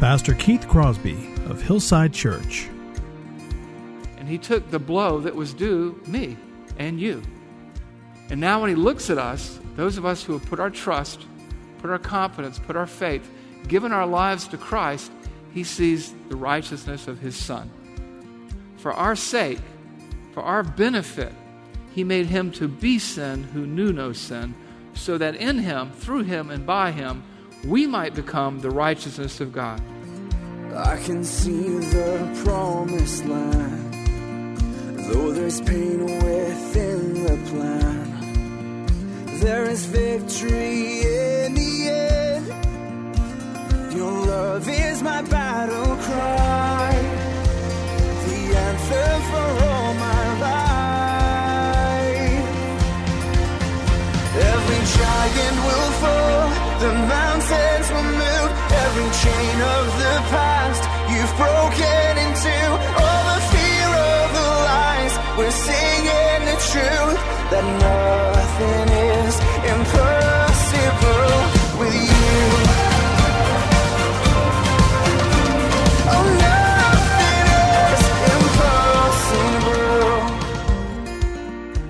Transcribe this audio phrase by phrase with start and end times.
[0.00, 2.68] Pastor Keith Crosby of Hillside Church.
[4.16, 6.36] And he took the blow that was due me
[6.78, 7.20] and you.
[8.30, 11.26] And now, when he looks at us, those of us who have put our trust,
[11.78, 13.28] put our confidence, put our faith,
[13.66, 15.10] given our lives to Christ,
[15.52, 17.68] he sees the righteousness of his Son.
[18.76, 19.58] For our sake,
[20.32, 21.32] for our benefit,
[21.92, 24.54] he made him to be sin who knew no sin,
[24.94, 27.24] so that in him, through him, and by him,
[27.64, 29.80] we might become the righteousness of God.
[30.74, 33.94] I can see the promised land,
[35.10, 38.06] though there's pain within the plan.
[39.40, 42.46] There is victory in the end.
[43.94, 46.67] Your love is my battle cry,
[59.22, 62.56] chain of the past you've broken into.
[63.02, 67.20] All the fear of the lies, we're singing the truth
[67.52, 68.88] that nothing
[69.22, 69.34] is
[69.74, 71.34] impossible
[71.78, 72.38] with you.
[76.10, 76.48] Oh.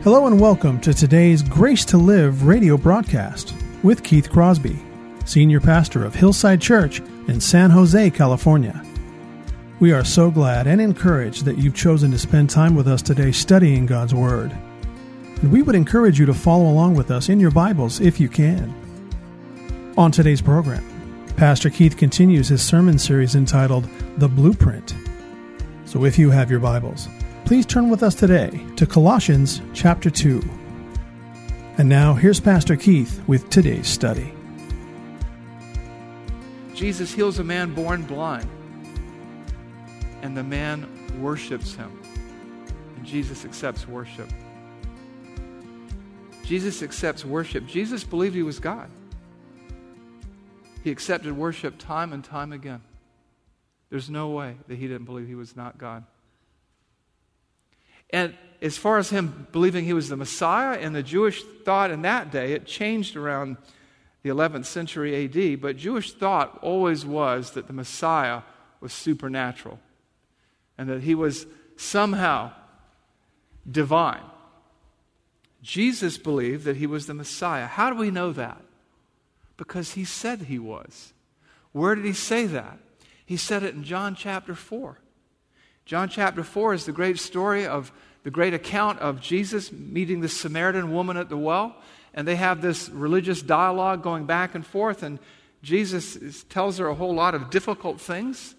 [0.05, 4.79] Hello and welcome to today's Grace to Live radio broadcast with Keith Crosby,
[5.29, 8.83] Senior Pastor of Hillside Church in San Jose, California.
[9.79, 13.31] We are so glad and encouraged that you've chosen to spend time with us today
[13.33, 14.57] studying God's Word.
[15.43, 18.31] And we would encourage you to follow along with us in your Bibles if you
[18.31, 18.75] can.
[19.99, 20.83] On today's program,
[21.37, 23.87] Pastor Keith continues his sermon series entitled
[24.17, 24.97] The Blueprint.
[25.85, 27.07] So if you have your Bibles,
[27.45, 30.43] please turn with us today to Colossians chapter 2.
[31.77, 34.33] And now here's Pastor Keith with today's study.
[36.79, 38.49] Jesus heals a man born blind,
[40.23, 40.87] and the man
[41.21, 41.91] worships him.
[42.95, 44.29] And Jesus accepts worship.
[46.45, 47.67] Jesus accepts worship.
[47.67, 48.89] Jesus believed he was God.
[50.85, 52.83] He accepted worship time and time again.
[53.91, 56.05] There's no way that he didn't believe he was not God.
[58.11, 62.03] And as far as him believing he was the Messiah and the Jewish thought in
[62.03, 63.57] that day, it changed around
[64.23, 68.43] the 11th century AD, but Jewish thought always was that the Messiah
[68.81, 69.79] was supernatural
[70.77, 71.47] and that he was
[71.77, 72.53] somehow
[73.71, 74.23] divine.
[75.63, 77.67] Jesus believed that he was the Messiah.
[77.67, 78.61] How do we know that?
[79.57, 81.13] Because he said he was.
[81.73, 82.79] Where did he say that?
[83.27, 84.99] He said it in John chapter 4.
[85.85, 87.93] John chapter 4 is the great story of
[88.23, 91.77] the great account of Jesus meeting the Samaritan woman at the well.
[92.15, 95.03] And they have this religious dialogue going back and forth.
[95.03, 95.19] And
[95.63, 98.55] Jesus is, tells her a whole lot of difficult things.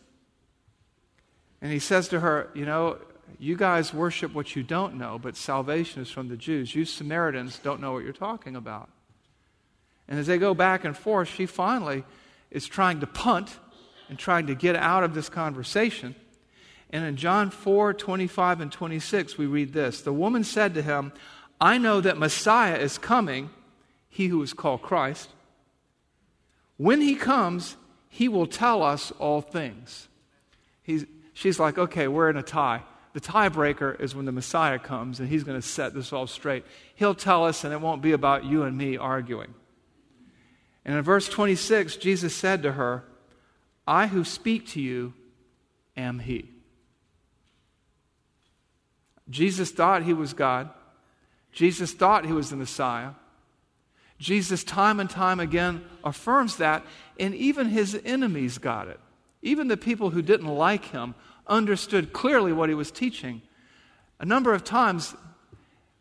[1.62, 2.98] And he says to her, You know,
[3.38, 6.74] you guys worship what you don't know, but salvation is from the Jews.
[6.74, 8.90] You Samaritans don't know what you're talking about.
[10.08, 12.04] And as they go back and forth, she finally
[12.50, 13.58] is trying to punt
[14.10, 16.16] and trying to get out of this conversation.
[16.90, 21.12] And in John 4 25 and 26, we read this The woman said to him,
[21.62, 23.50] I know that Messiah is coming,
[24.08, 25.30] he who is called Christ.
[26.78, 27.76] When he comes,
[28.08, 30.08] he will tell us all things.
[30.82, 32.84] He's, she's like, okay, we're in a tie.
[33.14, 36.64] The tiebreaker is when the Messiah comes and he's going to set this all straight.
[36.96, 39.54] He'll tell us, and it won't be about you and me arguing.
[40.86, 43.04] And in verse 26, Jesus said to her,
[43.86, 45.14] I who speak to you
[45.98, 46.50] am he.
[49.30, 50.70] Jesus thought he was God.
[51.52, 53.12] Jesus thought he was the Messiah.
[54.18, 56.86] Jesus, time and time again, affirms that,
[57.20, 59.00] and even his enemies got it.
[59.42, 61.16] Even the people who didn't like him
[61.48, 63.42] understood clearly what he was teaching.
[64.20, 65.16] A number of times,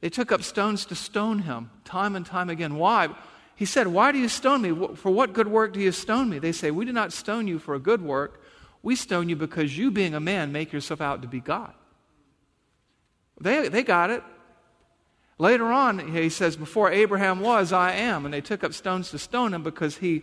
[0.01, 2.77] they took up stones to stone him, time and time again.
[2.77, 3.09] Why?
[3.55, 4.97] He said, Why do you stone me?
[4.97, 6.39] For what good work do you stone me?
[6.39, 8.43] They say, We do not stone you for a good work.
[8.83, 11.73] We stone you because you, being a man, make yourself out to be God.
[13.41, 14.23] They, they got it.
[15.39, 18.25] Later on, he says, Before Abraham was, I am.
[18.25, 20.23] And they took up stones to stone him because he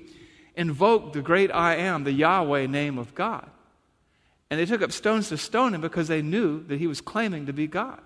[0.56, 3.50] invoked the great I am, the Yahweh name of God.
[4.50, 7.46] And they took up stones to stone him because they knew that he was claiming
[7.46, 8.02] to be God.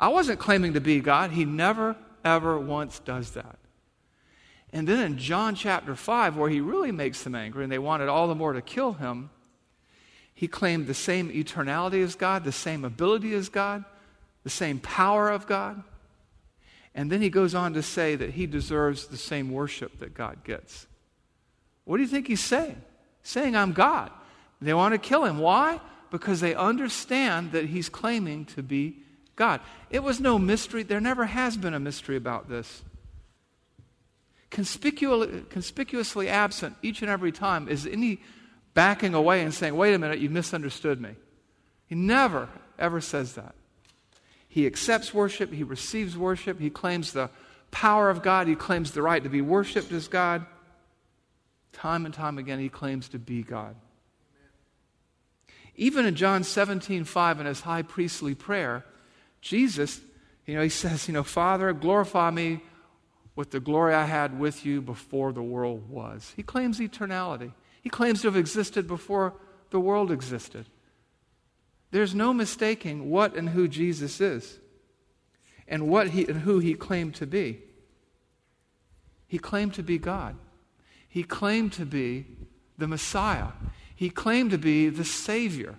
[0.00, 1.30] I wasn't claiming to be God.
[1.30, 3.58] He never, ever once does that.
[4.72, 8.08] And then in John chapter 5, where he really makes them angry and they wanted
[8.08, 9.30] all the more to kill him,
[10.34, 13.84] he claimed the same eternality as God, the same ability as God,
[14.42, 15.84] the same power of God.
[16.94, 20.44] And then he goes on to say that he deserves the same worship that God
[20.44, 20.86] gets.
[21.84, 22.80] What do you think he's saying?
[23.22, 24.10] Saying, I'm God.
[24.60, 25.38] They want to kill him.
[25.38, 25.80] Why?
[26.10, 28.98] Because they understand that he's claiming to be
[29.36, 29.60] God.
[29.90, 30.84] It was no mystery.
[30.84, 32.82] There never has been a mystery about this.
[34.50, 38.20] conspicuously absent each and every time is any
[38.72, 41.10] backing away and saying, wait a minute, you misunderstood me.
[41.86, 42.48] He never,
[42.78, 43.54] ever says that.
[44.54, 47.28] He accepts worship, he receives worship, he claims the
[47.72, 50.46] power of God, he claims the right to be worshiped as God.
[51.72, 53.74] Time and time again, he claims to be God.
[55.74, 58.84] Even in John 17, 5, in his high priestly prayer,
[59.40, 60.00] Jesus,
[60.46, 62.62] you know, he says, you know, Father, glorify me
[63.34, 66.32] with the glory I had with you before the world was.
[66.36, 67.50] He claims eternality.
[67.82, 69.34] He claims to have existed before
[69.70, 70.66] the world existed.
[71.94, 74.58] There's no mistaking what and who Jesus is
[75.68, 77.60] and what he and who he claimed to be.
[79.28, 80.34] He claimed to be God.
[81.08, 82.26] He claimed to be
[82.76, 83.52] the Messiah.
[83.94, 85.76] He claimed to be the Savior.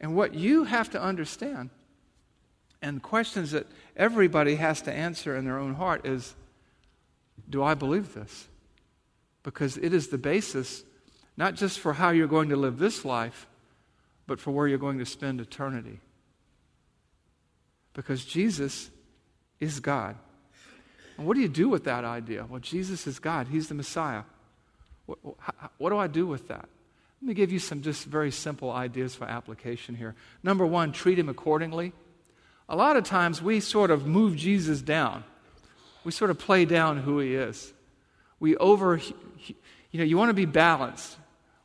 [0.00, 1.70] And what you have to understand,
[2.82, 6.34] and questions that everybody has to answer in their own heart, is
[7.48, 8.48] do I believe this?
[9.44, 10.82] Because it is the basis,
[11.36, 13.46] not just for how you're going to live this life,
[14.26, 16.00] but for where you're going to spend eternity.
[17.92, 18.90] Because Jesus
[19.60, 20.16] is God.
[21.16, 22.46] And what do you do with that idea?
[22.48, 24.22] Well, Jesus is God, He's the Messiah.
[25.06, 25.18] What,
[25.78, 26.68] what, do I do with that?
[27.20, 30.14] Let me give you some just very simple ideas for application here.
[30.42, 31.92] Number one, treat Him accordingly.
[32.68, 35.24] A lot of times we sort of move Jesus down,
[36.04, 37.72] we sort of play down who He is.
[38.40, 39.00] We over,
[39.90, 41.16] you know, you want to be balanced.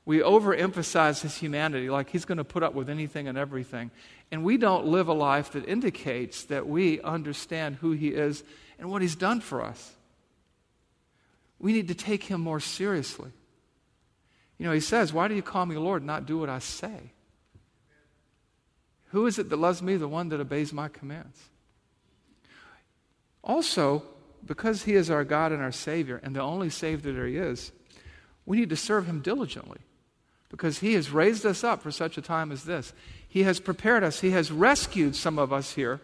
[0.06, 3.92] We overemphasize his humanity, like he's going to put up with anything and everything.
[4.32, 8.44] And we don't live a life that indicates that we understand who he is
[8.80, 9.96] and what he's done for us.
[11.60, 13.32] We need to take him more seriously.
[14.58, 17.12] You know, he says, Why do you call me Lord, not do what I say?
[19.10, 19.98] Who is it that loves me?
[19.98, 21.50] The one that obeys my commands.
[23.44, 24.04] Also,
[24.46, 27.72] because he is our God and our Savior, and the only Savior there is,
[28.46, 29.80] we need to serve him diligently
[30.50, 32.94] because he has raised us up for such a time as this.
[33.28, 36.02] He has prepared us, he has rescued some of us here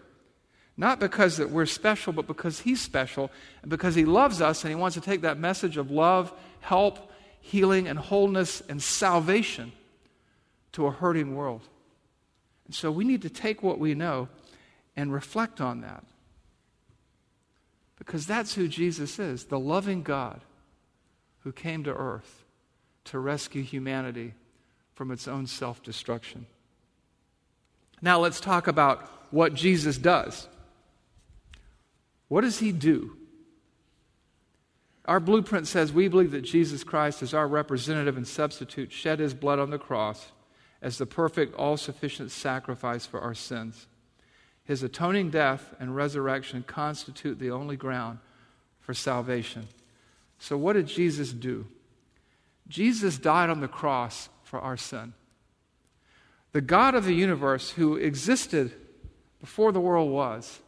[0.77, 3.31] not because that we're special, but because He's special,
[3.61, 7.11] and because He loves us and He wants to take that message of love, help,
[7.39, 9.71] healing, and wholeness and salvation
[10.73, 11.61] to a hurting world.
[12.65, 14.27] And so we need to take what we know
[14.95, 16.03] and reflect on that.
[17.97, 20.41] Because that's who Jesus is the loving God
[21.39, 22.43] who came to earth
[23.05, 24.33] to rescue humanity
[24.93, 26.45] from its own self destruction.
[28.01, 30.47] Now let's talk about what Jesus does.
[32.27, 33.17] What does he do?
[35.05, 39.33] Our blueprint says we believe that Jesus Christ is our representative and substitute, shed his
[39.33, 40.31] blood on the cross
[40.81, 43.87] as the perfect, all sufficient sacrifice for our sins.
[44.63, 48.19] His atoning death and resurrection constitute the only ground
[48.79, 49.67] for salvation.
[50.39, 51.67] So, what did Jesus do?
[52.67, 55.13] Jesus died on the cross for our sin.
[56.51, 58.73] The God of the universe, who existed
[59.39, 60.61] before the world was,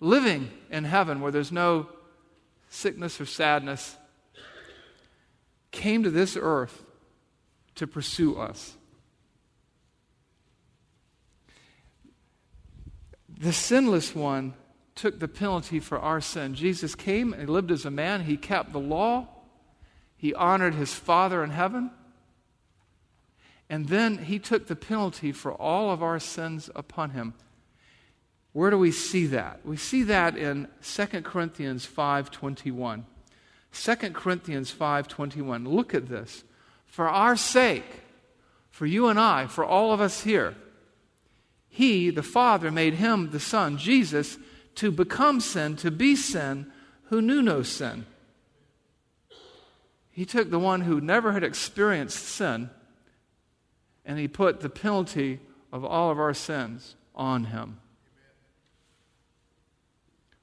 [0.00, 1.88] living in heaven where there's no
[2.68, 3.96] sickness or sadness,
[5.70, 6.84] came to this earth
[7.74, 8.76] to pursue us.
[13.38, 14.54] The sinless one
[14.94, 16.54] took the penalty for our sin.
[16.54, 18.24] Jesus came and lived as a man.
[18.24, 19.28] He kept the law.
[20.16, 21.90] He honored his Father in heaven.
[23.68, 27.34] And then he took the penalty for all of our sins upon him.
[28.52, 29.66] Where do we see that?
[29.66, 33.04] We see that in 2 Corinthians 5:21.
[33.72, 35.66] 2 Corinthians 5:21.
[35.68, 36.44] Look at this.
[36.86, 38.02] For our sake,
[38.70, 40.54] for you and I, for all of us here,
[41.68, 44.38] he, the Father, made him, the Son, Jesus,
[44.76, 46.72] to become sin, to be sin,
[47.10, 48.06] who knew no sin.
[50.16, 52.70] He took the one who never had experienced sin
[54.06, 57.80] and he put the penalty of all of our sins on him.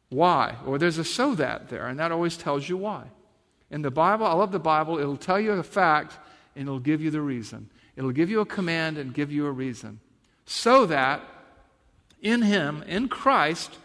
[0.09, 0.57] Why?
[0.63, 3.05] Or there's a so that there, and that always tells you why.
[3.71, 6.19] In the Bible, I love the Bible, it'll tell you a fact
[6.55, 7.71] and it'll give you the reason.
[7.95, 10.01] It'll give you a command and give you a reason.
[10.45, 11.23] So that
[12.21, 13.79] in Him, in Christ,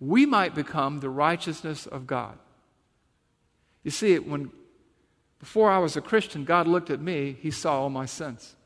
[0.00, 2.36] we might become the righteousness of God.
[3.84, 4.50] You see, when
[5.38, 8.56] before I was a Christian, God looked at me, He saw all my sins.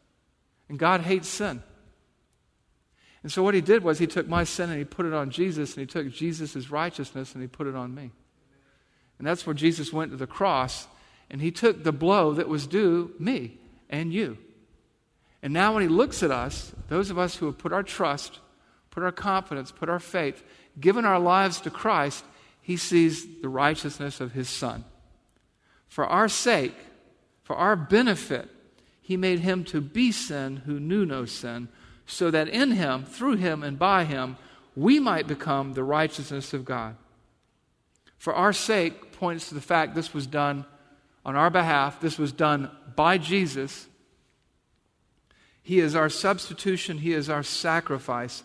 [0.68, 1.62] And God hates sin.
[3.22, 5.30] And so what He did was He took my sin and He put it on
[5.30, 8.10] Jesus, and He took Jesus' righteousness and He put it on me.
[9.18, 10.88] And that's where Jesus went to the cross,
[11.30, 13.58] and He took the blow that was due me
[13.90, 14.38] and you.
[15.42, 18.40] And now when He looks at us, those of us who have put our trust,
[18.90, 20.42] put our confidence, put our faith,
[20.80, 22.24] given our lives to Christ,
[22.62, 24.84] He sees the righteousness of His Son
[25.92, 26.75] for our sake,
[27.42, 28.49] for our benefit,
[29.02, 31.68] he made him to be sin who knew no sin,
[32.06, 34.38] so that in him, through him, and by him,
[34.75, 36.96] we might become the righteousness of God.
[38.16, 40.64] For our sake points to the fact this was done
[41.26, 43.87] on our behalf, this was done by Jesus.
[45.62, 48.44] He is our substitution, He is our sacrifice.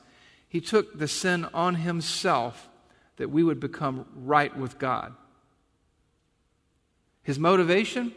[0.50, 2.68] He took the sin on Himself
[3.16, 5.16] that we would become right with God.
[7.28, 8.14] His motivation?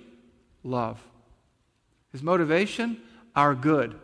[0.62, 1.02] Love.
[2.12, 3.00] His motivation?
[3.34, 3.98] Our good.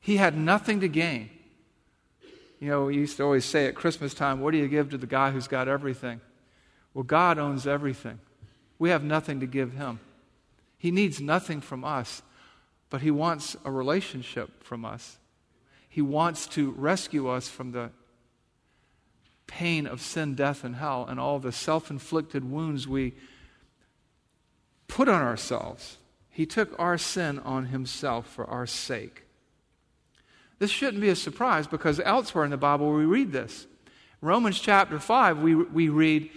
[0.00, 1.28] He had nothing to gain.
[2.58, 4.96] You know, we used to always say at Christmas time, what do you give to
[4.96, 6.22] the guy who's got everything?
[6.94, 8.18] Well, God owns everything.
[8.78, 10.00] We have nothing to give him.
[10.78, 12.22] He needs nothing from us,
[12.88, 15.18] but he wants a relationship from us.
[15.86, 17.90] He wants to rescue us from the
[19.46, 23.12] pain of sin, death, and hell, and all the self inflicted wounds we
[24.88, 25.98] put on ourselves.
[26.30, 29.22] He took our sin on himself for our sake.
[30.58, 33.66] This shouldn't be a surprise because elsewhere in the Bible we read this.
[34.20, 36.30] Romans chapter 5, we, we read,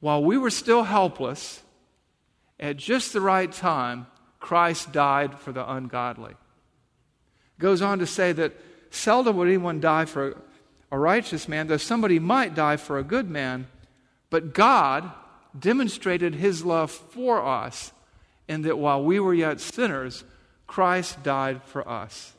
[0.00, 1.62] While we were still helpless,
[2.60, 4.06] at just the right time,
[4.40, 6.34] Christ died for the ungodly.
[7.58, 8.52] Goes on to say that
[8.90, 10.36] seldom would anyone die for
[10.90, 13.66] a righteous man, though somebody might die for a good man,
[14.30, 15.10] but God,
[15.58, 17.92] demonstrated his love for us
[18.48, 20.24] in that while we were yet sinners,
[20.66, 22.32] Christ died for us.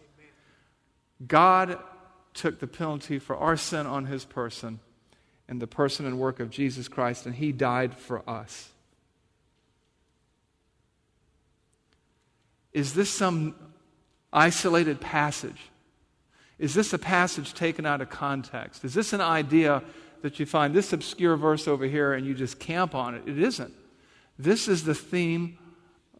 [1.25, 1.79] God
[2.33, 4.79] took the penalty for our sin on his person
[5.49, 8.69] in the person and work of Jesus Christ, and he died for us.
[12.71, 13.55] Is this some
[14.31, 15.59] isolated passage?
[16.59, 18.85] Is this a passage taken out of context?
[18.85, 19.81] Is this an idea
[20.21, 23.23] that you find this obscure verse over here and you just camp on it.
[23.25, 23.73] It isn't.
[24.37, 25.57] This is the theme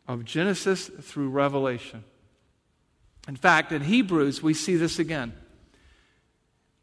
[0.08, 2.04] of Genesis through Revelation.
[3.28, 5.34] In fact, in Hebrews, we see this again.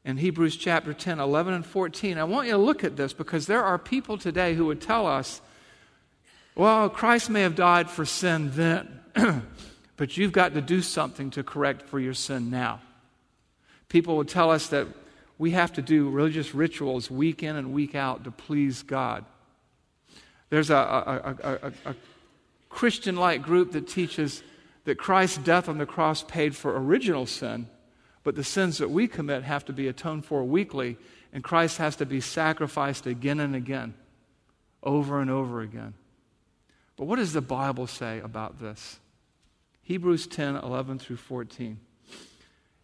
[0.05, 3.47] In Hebrews chapter 10, 11, and 14, I want you to look at this because
[3.47, 5.41] there are people today who would tell us,
[6.55, 9.01] well, Christ may have died for sin then,
[9.97, 12.81] but you've got to do something to correct for your sin now.
[13.89, 14.87] People would tell us that
[15.39, 19.25] we have to do religious rituals week in and week out to please God.
[20.49, 21.95] There's a, a, a, a
[22.69, 24.43] Christian like group that teaches
[24.85, 27.69] that Christ's death on the cross paid for original sin,
[28.23, 30.97] but the sins that we commit have to be atoned for weekly,
[31.33, 33.95] and Christ has to be sacrificed again and again,
[34.83, 35.95] over and over again.
[36.97, 39.01] But what does the Bible say about this?
[39.83, 41.79] Hebrews 10 11 through 14.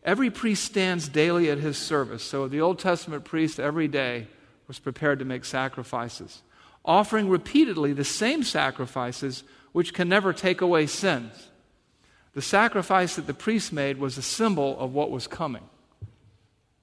[0.05, 2.23] Every priest stands daily at his service.
[2.23, 4.27] So the Old Testament priest every day
[4.67, 6.43] was prepared to make sacrifices,
[6.85, 11.49] offering repeatedly the same sacrifices which can never take away sins.
[12.35, 15.69] The sacrifice that the priest made was a symbol of what was coming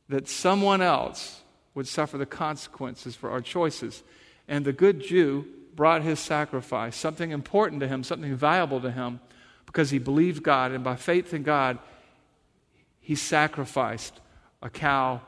[0.09, 1.41] that someone else
[1.75, 4.03] would suffer the consequences for our choices.
[4.47, 5.45] And the good Jew
[5.75, 9.21] brought his sacrifice, something important to him, something valuable to him,
[9.65, 11.77] because he believed God, and by faith in God,
[13.10, 14.13] he sacrificed
[14.62, 15.20] a cow,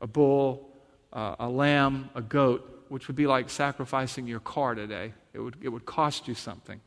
[0.00, 0.70] a bull,
[1.12, 5.12] uh, a lamb, a goat, which would be like sacrificing your car today.
[5.34, 6.80] It would, it would cost you something.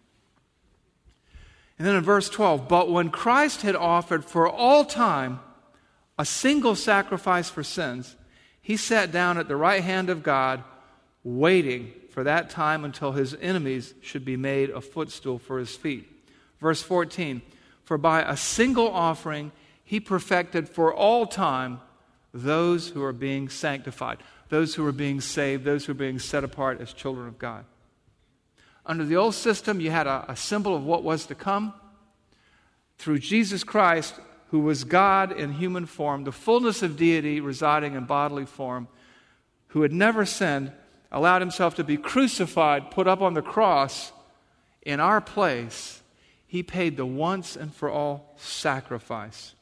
[1.77, 5.39] And then in verse 12, but when Christ had offered for all time
[6.17, 8.15] a single sacrifice for sins,
[8.59, 10.63] he sat down at the right hand of God,
[11.23, 16.09] waiting for that time until his enemies should be made a footstool for his feet.
[16.59, 17.43] Verse 14,
[17.83, 19.51] for by a single offering
[19.91, 21.81] he perfected for all time
[22.33, 26.45] those who are being sanctified, those who are being saved, those who are being set
[26.45, 27.65] apart as children of God.
[28.85, 31.73] Under the old system, you had a, a symbol of what was to come.
[32.99, 34.15] Through Jesus Christ,
[34.51, 38.87] who was God in human form, the fullness of deity residing in bodily form,
[39.67, 40.71] who had never sinned,
[41.11, 44.13] allowed himself to be crucified, put up on the cross
[44.83, 46.01] in our place,
[46.47, 49.53] he paid the once and for all sacrifice.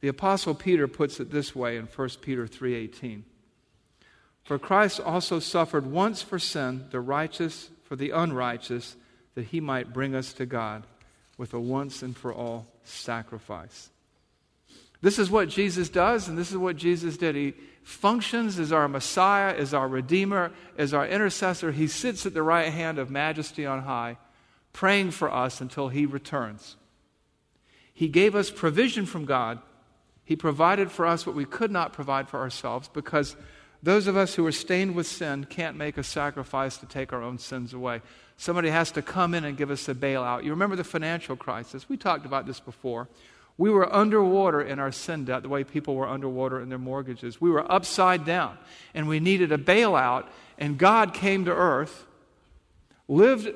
[0.00, 3.24] The apostle Peter puts it this way in 1 Peter 3:18.
[4.44, 8.96] For Christ also suffered once for sin, the righteous for the unrighteous,
[9.34, 10.86] that he might bring us to God
[11.36, 13.90] with a once and for all sacrifice.
[15.02, 17.34] This is what Jesus does, and this is what Jesus did.
[17.34, 21.72] He functions as our Messiah, as our Redeemer, as our intercessor.
[21.72, 24.18] He sits at the right hand of majesty on high,
[24.72, 26.76] praying for us until he returns.
[27.92, 29.60] He gave us provision from God.
[30.30, 33.34] He provided for us what we could not provide for ourselves because
[33.82, 37.20] those of us who are stained with sin can't make a sacrifice to take our
[37.20, 38.00] own sins away.
[38.36, 40.44] Somebody has to come in and give us a bailout.
[40.44, 41.88] You remember the financial crisis?
[41.88, 43.08] We talked about this before.
[43.58, 47.40] We were underwater in our sin debt, the way people were underwater in their mortgages.
[47.40, 48.56] We were upside down,
[48.94, 50.26] and we needed a bailout,
[50.58, 52.06] and God came to earth,
[53.08, 53.52] lived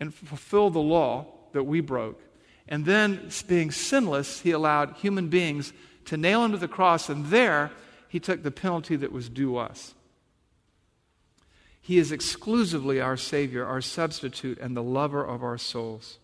[0.00, 2.22] and fulfilled the law that we broke,
[2.68, 5.72] and then, being sinless, He allowed human beings
[6.06, 7.70] to nail Him to the cross, and there
[8.08, 9.94] He took the penalty that was due us.
[11.80, 16.18] He is exclusively our Savior, our substitute, and the lover of our souls.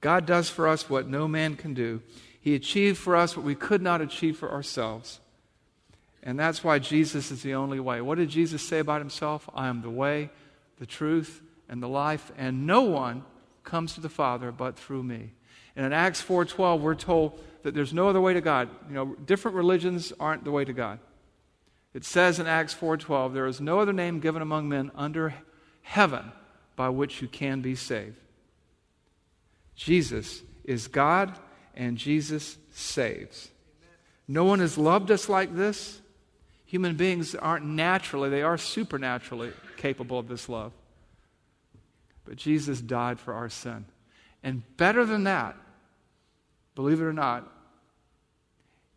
[0.00, 2.00] God does for us what no man can do.
[2.40, 5.18] He achieved for us what we could not achieve for ourselves.
[6.22, 8.00] And that's why Jesus is the only way.
[8.00, 9.48] What did Jesus say about himself?
[9.52, 10.30] I am the way,
[10.78, 13.24] the truth, and the life, and no one
[13.68, 15.32] comes to the Father but through me.
[15.76, 18.68] And in Acts 4:12 we're told that there's no other way to God.
[18.88, 20.98] You know, different religions aren't the way to God.
[21.94, 25.34] It says in Acts 4:12 there is no other name given among men under
[25.82, 26.32] heaven
[26.76, 28.18] by which you can be saved.
[29.74, 31.38] Jesus is God
[31.74, 33.50] and Jesus saves.
[34.26, 36.00] No one has loved us like this.
[36.66, 40.72] Human beings aren't naturally, they are supernaturally capable of this love.
[42.28, 43.86] But Jesus died for our sin.
[44.42, 45.56] And better than that,
[46.74, 47.50] believe it or not,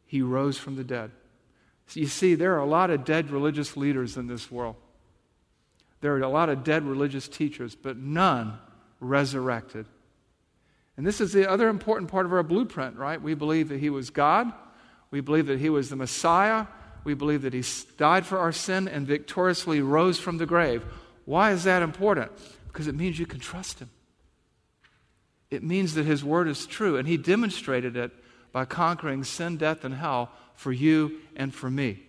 [0.06, 1.12] he rose from the dead.
[1.88, 4.76] So you see, there are a lot of dead religious leaders in this world.
[6.02, 8.60] There are a lot of dead religious teachers, but none
[9.00, 9.86] resurrected.
[10.98, 13.22] And this is the other important part of our blueprint, right?
[13.22, 14.52] We believe that He was God.
[15.10, 16.68] We believe that He was the Messiah.
[17.06, 17.64] We believe that He
[17.98, 20.84] died for our sin and victoriously rose from the grave.
[21.24, 22.32] Why is that important?
[22.72, 23.90] Because it means you can trust Him.
[25.50, 28.12] It means that His word is true, and He demonstrated it
[28.52, 32.04] by conquering sin, death, and hell for you and for me.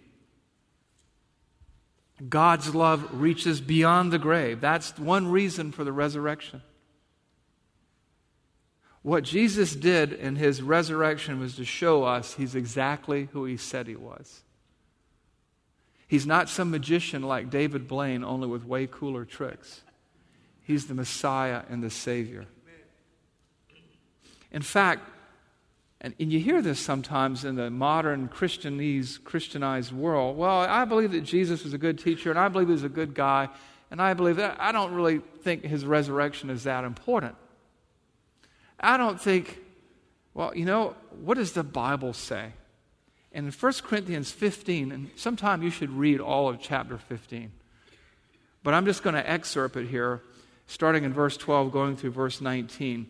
[2.29, 4.61] God's love reaches beyond the grave.
[4.61, 6.62] That's one reason for the resurrection.
[9.03, 13.88] What Jesus did in his resurrection was to show us he's exactly who he said
[13.88, 14.42] he was.
[16.07, 19.81] He's not some magician like David Blaine, only with way cooler tricks.
[20.62, 22.46] He's the Messiah and the Savior.
[24.51, 25.09] In fact,
[26.01, 30.37] and, and you hear this sometimes in the modern Christianese, Christianized world.
[30.37, 32.88] Well, I believe that Jesus was a good teacher, and I believe he was a
[32.88, 33.48] good guy,
[33.90, 37.37] and I believe that I don't really think his resurrection is that important.
[38.81, 39.61] I don't think,
[40.35, 42.53] well, you know, what does the Bible say?
[43.33, 47.53] And in 1 Corinthians 15, and sometime you should read all of chapter 15.
[48.64, 50.20] But I'm just going to excerpt it here,
[50.66, 53.07] starting in verse 12, going through verse 19,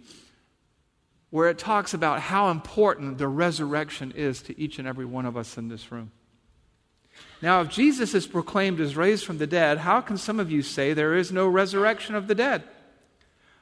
[1.30, 5.36] where it talks about how important the resurrection is to each and every one of
[5.36, 6.10] us in this room.
[7.40, 10.62] Now, if Jesus is proclaimed as raised from the dead, how can some of you
[10.62, 12.62] say there is no resurrection of the dead?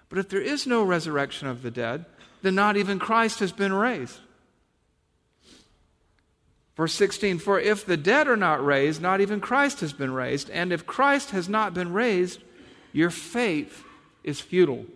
[0.08, 2.04] But if there is no resurrection of the dead,
[2.42, 4.18] then not even Christ has been raised.
[6.76, 10.50] Verse 16 For if the dead are not raised, not even Christ has been raised.
[10.50, 12.40] And if Christ has not been raised,
[12.92, 13.84] your faith
[14.24, 14.86] is futile,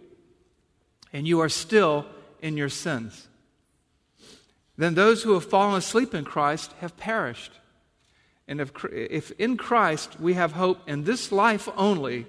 [1.13, 2.07] and you are still
[2.43, 3.29] in your sins.
[4.77, 7.53] Then those who have fallen asleep in Christ have perished.
[8.49, 12.27] And if, if in Christ we have hope in this life only,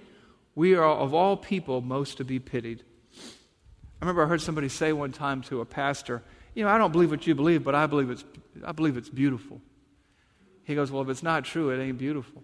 [0.54, 2.84] we are of all people most to be pitied.
[4.02, 6.24] I remember I heard somebody say one time to a pastor,
[6.54, 8.24] You know, I don't believe what you believe, but I believe it's,
[8.64, 9.60] I believe it's beautiful.
[10.64, 12.44] He goes, Well, if it's not true, it ain't beautiful.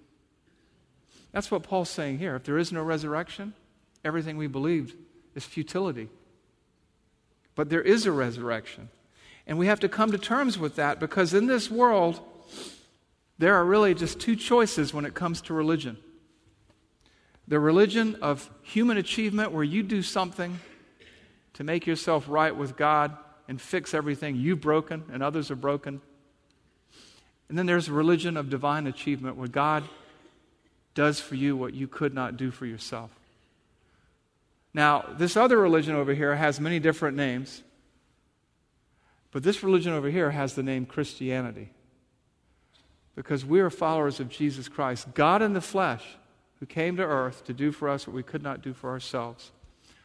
[1.32, 2.36] That's what Paul's saying here.
[2.36, 3.54] If there is no resurrection,
[4.04, 4.96] everything we believed
[5.36, 6.10] is futility.
[7.56, 8.90] But there is a resurrection.
[9.48, 12.20] And we have to come to terms with that because in this world,
[13.38, 15.98] there are really just two choices when it comes to religion
[17.52, 20.58] the religion of human achievement where you do something
[21.54, 23.18] to make yourself right with God
[23.50, 26.00] and fix everything you've broken and others are broken.
[27.50, 29.84] And then there's a religion of divine achievement where God
[30.94, 33.12] does for you what you could not do for yourself.
[34.74, 37.64] Now, this other religion over here has many different names,
[39.32, 41.72] but this religion over here has the name Christianity
[43.16, 46.04] because we are followers of Jesus Christ, God in the flesh,
[46.60, 49.52] who came to earth to do for us what we could not do for ourselves,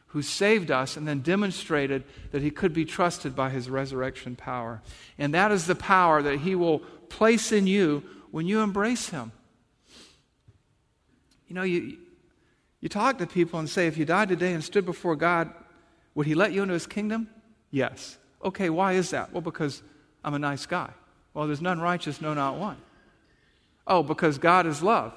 [0.08, 4.82] who saved us and then demonstrated that he could be trusted by his resurrection power.
[5.18, 9.32] And that is the power that he will place in you when you embrace him.
[11.48, 11.98] You know, you,
[12.80, 15.52] you talk to people and say, if you died today and stood before God,
[16.14, 17.28] would he let you into his kingdom?
[17.70, 18.18] Yes.
[18.44, 19.32] Okay, why is that?
[19.32, 19.82] Well, because
[20.24, 20.90] I'm a nice guy.
[21.34, 22.76] Well, there's none righteous, no, not one.
[23.86, 25.12] Oh, because God is love.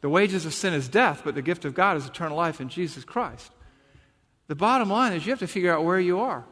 [0.00, 2.68] The wages of sin is death, but the gift of God is eternal life in
[2.68, 3.50] Jesus Christ.
[4.46, 6.44] The bottom line is you have to figure out where you are.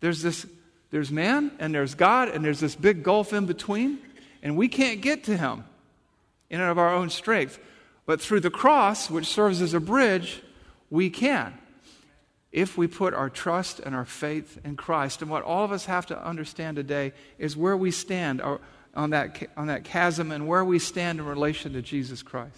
[0.00, 0.46] There's this
[0.90, 3.98] there's man and there's God and there's this big gulf in between,
[4.42, 5.64] and we can't get to him
[6.48, 7.58] in and of our own strength.
[8.08, 10.42] But through the cross, which serves as a bridge,
[10.88, 11.52] we can.
[12.50, 15.20] If we put our trust and our faith in Christ.
[15.20, 19.50] And what all of us have to understand today is where we stand on that,
[19.58, 22.56] on that chasm and where we stand in relation to Jesus Christ.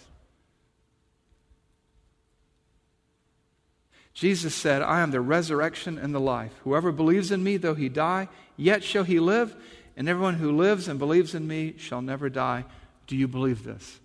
[4.13, 6.53] Jesus said, I am the resurrection and the life.
[6.63, 9.53] Whoever believes in me, though he die, yet shall he live,
[9.97, 12.63] and everyone who lives and believes in me shall never die.
[13.05, 13.99] Do you believe this?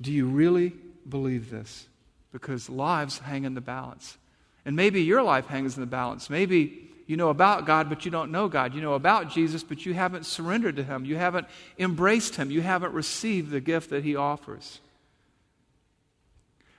[0.00, 0.72] Do you really
[1.08, 1.86] believe this?
[2.32, 4.18] Because lives hang in the balance.
[4.64, 6.28] And maybe your life hangs in the balance.
[6.28, 8.74] Maybe you know about God, but you don't know God.
[8.74, 11.04] You know about Jesus, but you haven't surrendered to Him.
[11.04, 11.46] You haven't
[11.78, 12.50] embraced Him.
[12.50, 14.80] You haven't received the gift that He offers.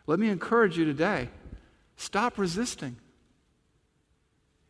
[0.06, 1.30] Let me encourage you today
[1.95, 2.97] stop resisting.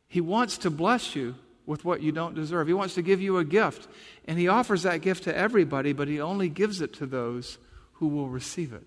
[0.07, 2.67] He wants to bless you with what you don't deserve.
[2.67, 3.87] He wants to give you a gift.
[4.25, 7.57] And He offers that gift to everybody, but He only gives it to those
[7.99, 8.85] who will receive it,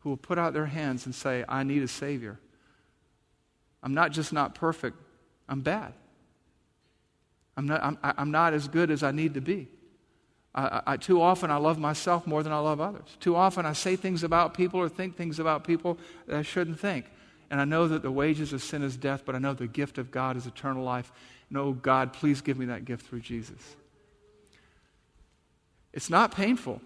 [0.00, 2.38] who will put out their hands and say, I need a Savior.
[3.82, 4.96] I'm not just not perfect,
[5.48, 5.92] I'm bad.
[7.56, 9.68] I'm not, I'm, I'm not as good as I need to be.
[10.54, 13.16] I, I, too often I love myself more than I love others.
[13.20, 16.78] Too often I say things about people or think things about people that I shouldn't
[16.78, 17.06] think.
[17.50, 19.98] And I know that the wages of sin is death, but I know the gift
[19.98, 21.12] of God is eternal life.
[21.48, 23.76] And oh, God, please give me that gift through Jesus.
[25.92, 26.80] It's not painful,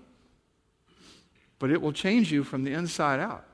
[1.59, 3.45] but it will change you from the inside out.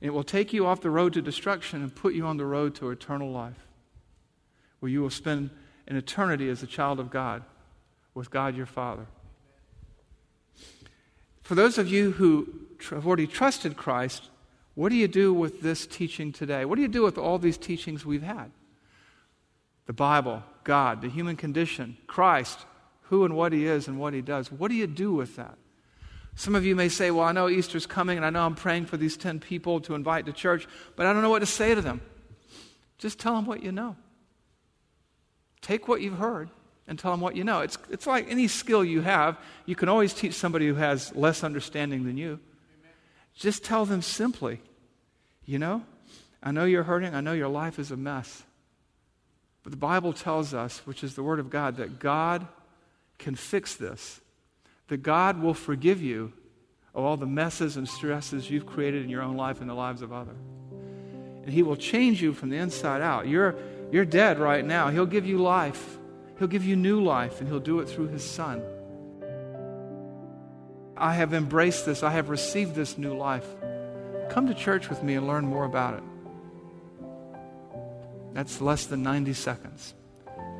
[0.00, 2.74] It will take you off the road to destruction and put you on the road
[2.76, 3.66] to eternal life
[4.80, 5.50] where you will spend
[5.86, 7.42] an eternity as a child of God
[8.14, 9.06] with God your Father.
[11.42, 12.48] For those of you who
[12.90, 14.28] have already trusted Christ,
[14.74, 16.64] what do you do with this teaching today?
[16.64, 18.50] What do you do with all these teachings we've had?
[19.86, 22.66] The Bible, God, the human condition, Christ,
[23.02, 24.52] who and what He is and what He does.
[24.52, 25.56] What do you do with that?
[26.38, 28.86] Some of you may say, Well, I know Easter's coming and I know I'm praying
[28.86, 31.74] for these 10 people to invite to church, but I don't know what to say
[31.74, 32.00] to them.
[32.96, 33.96] Just tell them what you know.
[35.62, 36.48] Take what you've heard
[36.86, 37.62] and tell them what you know.
[37.62, 41.42] It's, it's like any skill you have, you can always teach somebody who has less
[41.42, 42.28] understanding than you.
[42.28, 42.92] Amen.
[43.34, 44.60] Just tell them simply,
[45.44, 45.82] you know,
[46.40, 48.44] I know you're hurting, I know your life is a mess.
[49.64, 52.46] But the Bible tells us, which is the Word of God, that God
[53.18, 54.20] can fix this,
[54.88, 56.32] that God will forgive you
[56.94, 60.02] of all the messes and stresses you've created in your own life and the lives
[60.02, 60.36] of others.
[61.44, 63.26] And He will change you from the inside out.
[63.26, 63.54] You're
[63.90, 64.90] you're dead right now.
[64.90, 65.98] He'll give you life.
[66.38, 68.62] He'll give you new life, and He'll do it through His Son.
[70.96, 72.02] I have embraced this.
[72.02, 73.46] I have received this new life.
[74.30, 76.02] Come to church with me and learn more about it.
[78.34, 79.94] That's less than 90 seconds.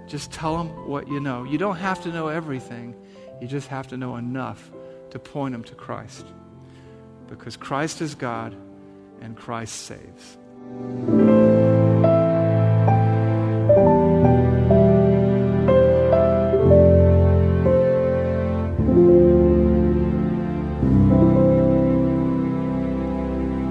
[0.07, 1.45] Just tell them what you know.
[1.45, 2.95] You don't have to know everything,
[3.41, 4.71] you just have to know enough
[5.11, 6.27] to point them to Christ.
[7.29, 8.57] Because Christ is God
[9.21, 10.37] and Christ saves.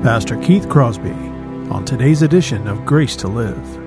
[0.03, 1.11] Pastor Keith Crosby
[1.69, 3.86] on today's edition of Grace to Live.